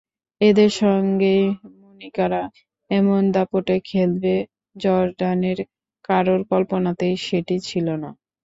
[0.41, 1.43] এদের সঙ্গেই
[1.79, 2.41] মণিকারা
[2.91, 4.35] এমন দাপটে খেলবে,
[4.75, 5.59] জর্ডানের
[6.09, 8.09] কারোর কল্পনাতেই সেটি ছিল না।